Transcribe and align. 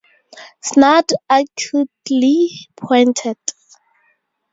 Snout 0.61 1.11
acutely 1.29 2.67
pointed. 2.75 3.37